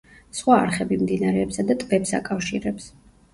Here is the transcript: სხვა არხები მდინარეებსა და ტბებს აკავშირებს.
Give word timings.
სხვა 0.37 0.55
არხები 0.61 0.97
მდინარეებსა 1.01 1.67
და 1.69 1.77
ტბებს 1.85 2.15
აკავშირებს. 2.21 2.89